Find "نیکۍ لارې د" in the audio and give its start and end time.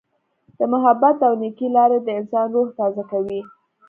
1.41-2.09